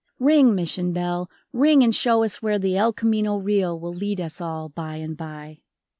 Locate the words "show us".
1.93-2.41